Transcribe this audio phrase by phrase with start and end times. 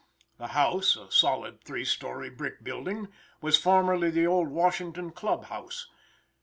[0.39, 3.09] The house, a solid three story brick building,
[3.39, 5.89] was formerly the old Washington Club house.